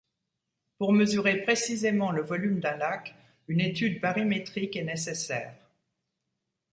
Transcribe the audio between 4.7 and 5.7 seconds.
est nécessaire.